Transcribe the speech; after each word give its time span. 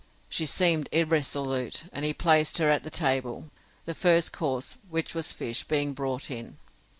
—She 0.29 0.47
seemed 0.47 0.89
irresolute, 0.91 1.83
and 1.93 2.03
he 2.03 2.11
placed 2.11 2.57
her 2.57 2.71
at 2.71 2.81
the 2.81 2.89
table; 2.89 3.51
the 3.85 3.93
first 3.93 4.31
course, 4.31 4.79
which 4.89 5.13
was 5.13 5.31
fish, 5.31 5.63
being 5.65 5.93
brought 5.93 6.31
in. 6.31 6.57